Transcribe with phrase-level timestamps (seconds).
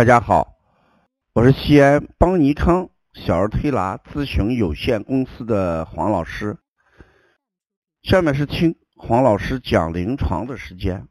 [0.00, 0.56] 大家好，
[1.34, 6.56] 我是西安邦尼康小儿推拿咨询有限公司的黄老师。
[8.00, 11.06] 下面是听黄老师讲临床的时间。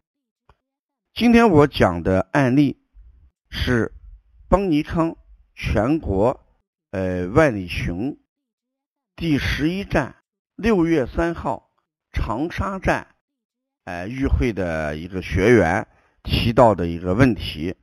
[1.14, 2.82] 今天我讲的案例
[3.52, 3.94] 是
[4.48, 5.16] 邦尼康
[5.54, 6.44] 全国
[6.90, 8.20] 呃万里巡
[9.16, 10.16] 第十一站
[10.56, 11.70] 六月三号
[12.12, 13.06] 长沙站
[13.84, 15.88] 呃与会的一个学员
[16.24, 17.76] 提到的一个问题。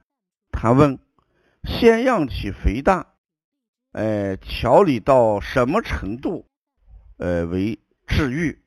[0.59, 0.99] 他问：
[1.65, 3.13] 腺样体肥大，
[3.93, 6.49] 呃，调理到什么程度，
[7.19, 8.65] 呃，为治愈？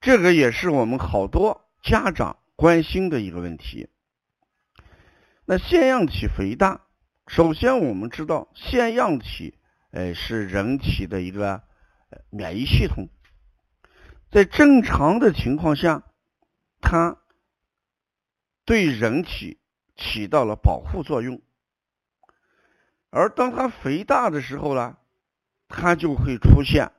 [0.00, 3.88] 这个也是我们好多家长关心的一个问题。
[5.44, 6.80] 那腺样体肥大，
[7.28, 9.56] 首先我们知道，腺样体，
[9.92, 11.62] 呃，是人体的一个
[12.28, 13.08] 免疫系统，
[14.32, 16.02] 在正常的情况下，
[16.80, 17.20] 它。
[18.64, 19.58] 对人体
[19.96, 21.40] 起到了保护作用，
[23.10, 24.96] 而当它肥大的时候呢，
[25.68, 26.90] 它就会出现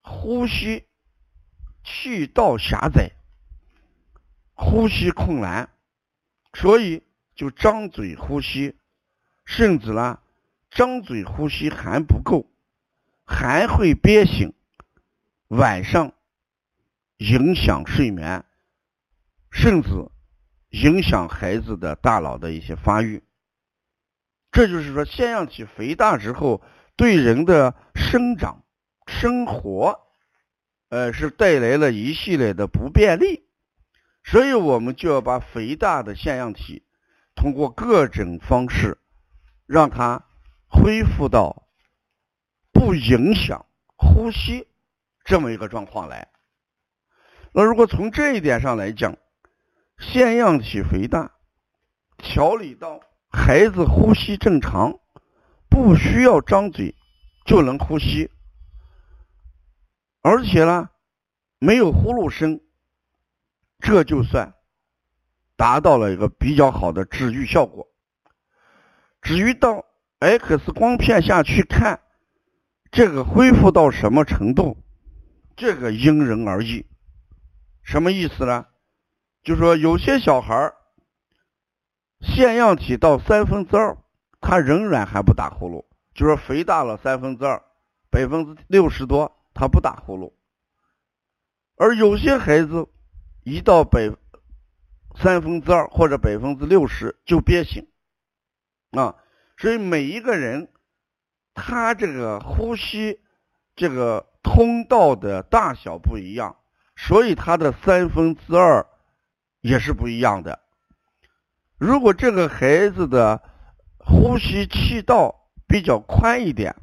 [0.00, 0.86] 呼吸
[1.84, 3.12] 气道狭窄、
[4.54, 5.68] 呼吸困难，
[6.54, 7.02] 所以
[7.34, 8.76] 就张嘴呼吸，
[9.44, 10.20] 甚至呢，
[10.70, 12.50] 张嘴呼吸还不够，
[13.26, 14.54] 还会憋醒，
[15.48, 16.12] 晚上
[17.18, 18.44] 影响睡眠。
[19.54, 19.88] 甚至
[20.70, 23.22] 影响孩子的大脑的一些发育，
[24.50, 26.60] 这就是说腺样体肥大之后
[26.96, 28.64] 对人的生长、
[29.06, 30.00] 生活，
[30.88, 33.46] 呃，是带来了一系列的不便利，
[34.24, 36.84] 所以我们就要把肥大的腺样体
[37.36, 38.98] 通过各种方式
[39.66, 40.26] 让它
[40.66, 41.68] 恢复到
[42.72, 43.64] 不影响
[43.96, 44.66] 呼吸
[45.24, 46.28] 这么一个状况来。
[47.52, 49.16] 那如果从这一点上来讲，
[49.98, 51.32] 腺样体肥大，
[52.18, 53.00] 调理到
[53.30, 54.98] 孩子呼吸正常，
[55.68, 56.94] 不需要张嘴
[57.44, 58.30] 就能呼吸，
[60.22, 60.90] 而且呢
[61.58, 62.60] 没有呼噜声，
[63.78, 64.54] 这就算
[65.56, 67.88] 达到了一个比较好的治愈效果。
[69.22, 69.84] 至于到
[70.18, 72.00] X 光片下去看，
[72.90, 74.76] 这个恢复到什么程度，
[75.56, 76.86] 这个因人而异。
[77.82, 78.66] 什么意思呢？
[79.44, 80.72] 就说有些小孩
[82.20, 83.98] 腺样体到三分之二，
[84.40, 85.84] 他仍然还不打呼噜，
[86.14, 87.62] 就说肥大了三分之二，
[88.10, 90.32] 百分之六十多他不打呼噜。
[91.76, 92.88] 而有些孩子
[93.42, 94.10] 一到百
[95.14, 97.86] 三分之二或者百分之六十就憋醒
[98.92, 99.16] 啊，
[99.58, 100.72] 所以每一个人
[101.52, 103.20] 他这个呼吸
[103.76, 106.56] 这个通道的大小不一样，
[106.96, 108.86] 所以他的三分之二。
[109.64, 110.60] 也是不一样的。
[111.78, 113.40] 如果这个孩子的
[113.96, 115.34] 呼吸气道
[115.66, 116.76] 比较宽一点，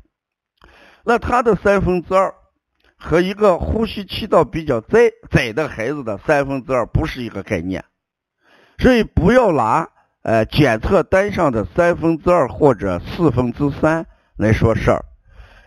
[1.05, 2.33] 那他的三分之二
[2.97, 7.85] 和一个呼吸气道比较窄窄的孩子的三分之二不是一个概念。
[8.79, 9.87] 所以不要拿
[10.23, 15.05] 呃检测单上的三分之二或者四分之三来说事儿，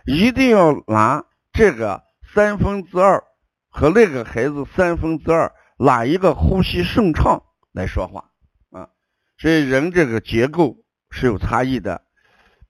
[0.05, 1.23] 一定要拿
[1.53, 3.23] 这个三分之二
[3.69, 5.49] 和那个孩子三分之二。
[5.77, 7.43] 哪一个呼吸顺畅
[7.73, 8.31] 来说话
[8.71, 8.89] 啊？
[9.37, 10.77] 所以人这个结构
[11.09, 12.01] 是有差异的，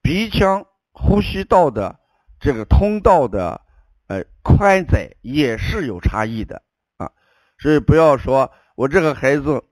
[0.01, 1.99] 鼻腔呼吸道的
[2.39, 3.61] 这个通道的
[4.07, 6.63] 呃宽窄也是有差异的
[6.97, 7.11] 啊。
[7.59, 9.63] 所以不要说我这个孩子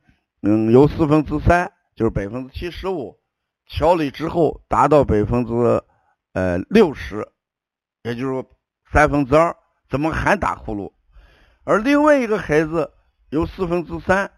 [0.44, 3.20] 嗯有四分之三，就是百分之七十五，
[3.66, 5.84] 调理之后达到百分之
[6.34, 7.28] 呃六十，
[8.04, 8.46] 也就是说
[8.92, 9.56] 三分之二，
[9.90, 10.94] 怎么还打呼噜？
[11.64, 12.94] 而另外一个孩子。
[13.34, 14.32] 由四分之三，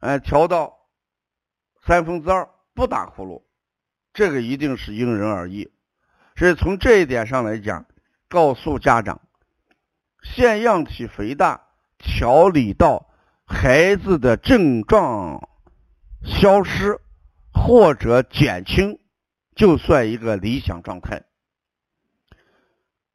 [0.00, 0.76] 哎，调到
[1.86, 3.42] 三分之二，不打呼噜，
[4.12, 5.72] 这个一定是因人而异。
[6.36, 7.86] 所以从这一点上来讲，
[8.28, 9.22] 告诉家长，
[10.22, 13.08] 腺样体肥大调理到
[13.46, 15.48] 孩子的症状
[16.22, 17.00] 消失
[17.50, 19.00] 或者减轻，
[19.56, 21.24] 就算一个理想状态。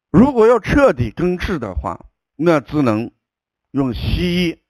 [0.09, 3.11] 如果要彻底根治的话，那只能
[3.69, 4.63] 用西医。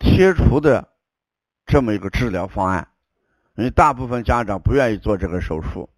[0.00, 0.88] 切除的
[1.66, 2.88] 这么一个治疗方案，
[3.56, 5.88] 因为大部分家长不愿意做这个手术。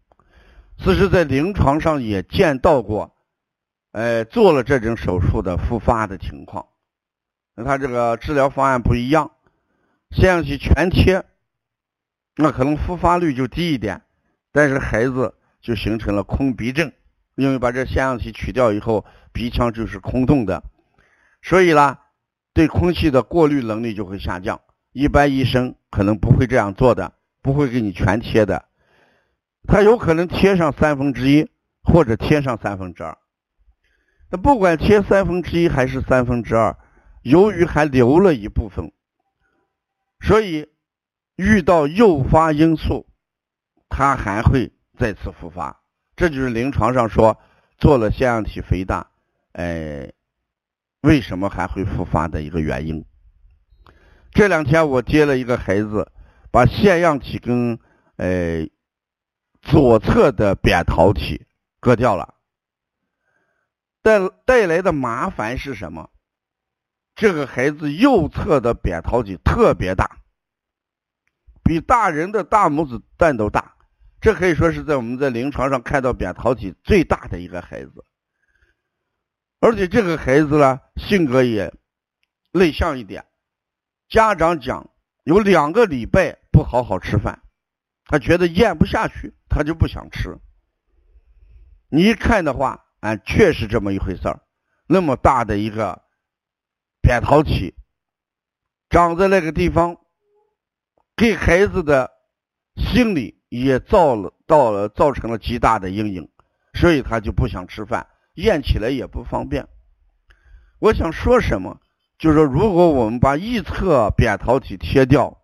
[0.78, 3.16] 其实，在临床上也见到过，
[3.92, 6.66] 呃，做了这种手术的复发的情况。
[7.54, 9.32] 那他这个治疗方案不一样，
[10.10, 11.24] 腺样体全切，
[12.36, 14.02] 那可能复发率就低一点，
[14.52, 16.92] 但是孩子就形成了空鼻症，
[17.34, 20.62] 因为把这腺样体取掉以后，鼻腔就是空洞的，
[21.42, 21.98] 所以呢。
[22.56, 24.58] 对空气的过滤能力就会下降，
[24.92, 27.12] 一般医生可能不会这样做的，
[27.42, 28.64] 不会给你全贴的，
[29.68, 31.50] 他有可能贴上三分之一
[31.82, 33.18] 或者贴上三分之二。
[34.30, 36.74] 那不管贴三分之一还是三分之二，
[37.20, 38.90] 由于还留了一部分，
[40.20, 40.66] 所以
[41.36, 43.06] 遇到诱发因素，
[43.90, 45.82] 它还会再次复发。
[46.16, 47.38] 这就是临床上说
[47.76, 49.10] 做了腺样体肥大，
[49.52, 50.10] 哎。
[51.06, 53.04] 为什么还会复发的一个原因？
[54.32, 56.10] 这两天我接了一个孩子，
[56.50, 57.78] 把腺样体跟
[58.16, 58.66] 呃
[59.62, 61.46] 左侧的扁桃体
[61.78, 62.34] 割掉了，
[64.02, 66.10] 带带来的麻烦是什么？
[67.14, 70.18] 这个孩子右侧的扁桃体特别大，
[71.62, 73.76] 比大人的大拇指蛋都大，
[74.20, 78.04] 这可以说是在我们在临床上看到扁桃体最大的一个孩子。
[79.60, 81.72] 而且这个孩子呢，性格也
[82.52, 83.24] 内向一点。
[84.08, 84.90] 家长讲
[85.24, 87.42] 有两个礼拜不好好吃饭，
[88.04, 90.38] 他觉得咽不下去，他就不想吃。
[91.88, 94.40] 你一看的话，啊，确实这么一回事儿。
[94.86, 96.02] 那么大的一个
[97.00, 97.74] 扁桃体
[98.88, 99.96] 长在那个地方，
[101.16, 102.10] 给孩子的
[102.76, 106.28] 心理也造了到了造成了极大的阴影，
[106.74, 108.06] 所以他就不想吃饭。
[108.36, 109.68] 咽起来也不方便。
[110.78, 111.80] 我想说什么，
[112.18, 115.38] 就是说，如果我们把一侧扁桃体切掉，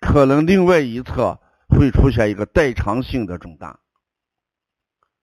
[0.00, 3.78] 可能另外一侧会出现一个代偿性的肿大。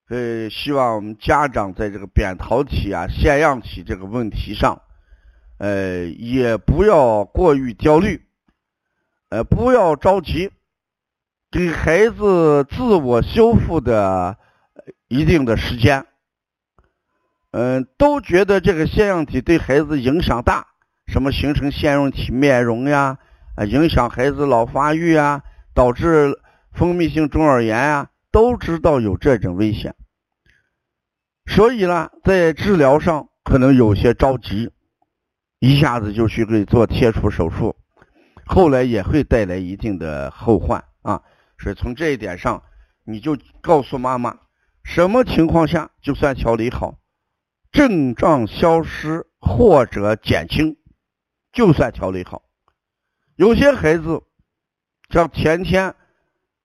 [0.08, 4.82] 呃，希望我们家长在这个扁桃体啊、腺样体这个问题上，
[5.60, 8.26] 呃，也不要过于焦虑，
[9.30, 10.50] 呃，不要着急，
[11.52, 14.38] 给孩子自我修复的
[15.10, 16.06] 一定的时间。
[17.52, 20.68] 嗯，都觉得这个腺样体对孩子影响大，
[21.08, 23.18] 什么形成腺样体面容呀，
[23.56, 25.42] 啊，影响孩子脑发育啊，
[25.74, 26.40] 导致
[26.74, 29.96] 蜂蜜性中耳炎啊，都知道有这种危险。
[31.48, 34.72] 所以呢，在治疗上可能有些着急，
[35.58, 37.76] 一下子就去给做切除手术，
[38.46, 41.24] 后来也会带来一定的后患啊。
[41.58, 42.62] 所以从这一点上，
[43.04, 44.38] 你就告诉妈妈，
[44.84, 46.99] 什么情况下就算调理好。
[47.72, 50.78] 症状消失或者减轻，
[51.52, 52.44] 就算调理好。
[53.36, 54.24] 有些孩子
[55.10, 55.96] 像前天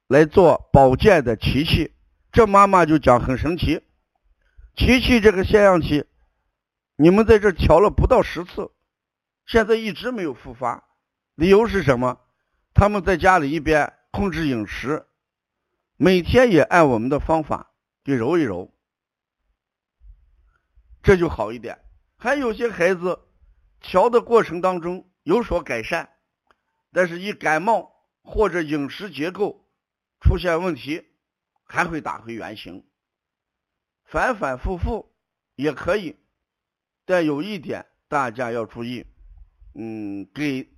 [0.09, 1.93] 来做保健的琪琪，
[2.33, 3.83] 这妈妈就讲很神奇，
[4.77, 6.05] 琪琪这个腺样体，
[6.97, 8.73] 你们在这调了不到十次，
[9.47, 10.85] 现在一直没有复发，
[11.37, 12.19] 理由是什么？
[12.73, 15.07] 他们在家里一边控制饮食，
[15.97, 17.71] 每天也按我们的方法
[18.03, 18.74] 给揉一揉。
[21.05, 21.79] 这就好一点，
[22.17, 23.29] 还有些孩子
[23.79, 26.09] 调的过程当中有所改善，
[26.93, 27.93] 但是一感冒
[28.23, 29.69] 或者饮食结构
[30.23, 31.07] 出现问题，
[31.63, 32.87] 还会打回原形，
[34.05, 35.15] 反反复复
[35.57, 36.17] 也可以，
[37.05, 39.05] 但有一点大家要注意，
[39.75, 40.75] 嗯，给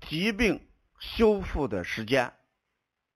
[0.00, 0.66] 疾病
[0.98, 2.32] 修复的时间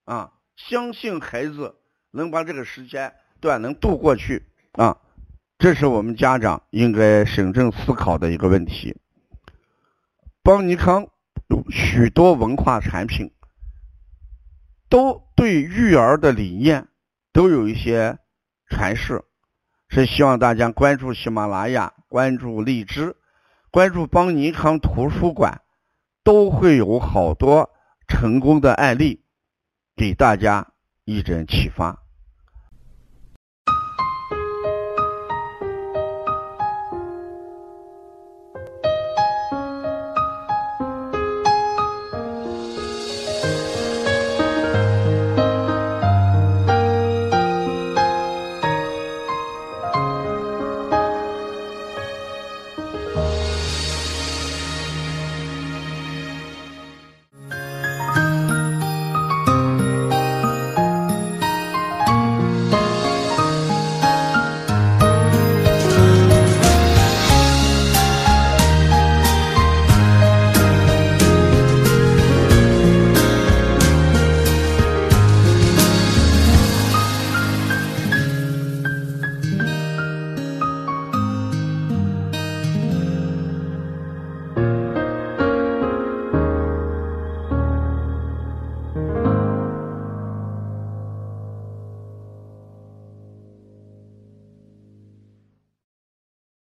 [0.03, 5.01] 啊，相信孩子能把这个时间段能度过去啊。
[5.57, 8.97] 这是我们家长应该审慎思考的一个问题。
[10.43, 11.07] 邦尼康
[11.47, 13.31] 有许多文化产品，
[14.89, 16.87] 都对育儿的理念
[17.31, 18.19] 都有一些
[18.69, 19.23] 阐释，
[19.89, 23.15] 是希望大家关注喜马拉雅、关注荔枝、
[23.71, 25.61] 关注邦尼康图书馆，
[26.23, 27.71] 都会有好多
[28.07, 29.23] 成功的案例
[29.95, 30.73] 给大家
[31.05, 32.04] 一点启发。